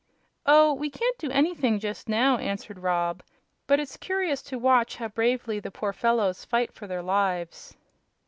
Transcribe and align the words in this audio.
"Oh, 0.47 0.73
we 0.73 0.89
can't 0.89 1.15
do 1.19 1.29
anything 1.29 1.77
just 1.77 2.09
now," 2.09 2.37
answered 2.39 2.79
Rob. 2.79 3.21
"But 3.67 3.79
it's 3.79 3.97
curious 3.97 4.41
to 4.41 4.57
watch 4.57 4.95
how 4.95 5.09
bravely 5.09 5.59
the 5.59 5.69
poor 5.69 5.93
fellows 5.93 6.43
fight 6.43 6.71
for 6.73 6.87
their 6.87 7.03
lives." 7.03 7.77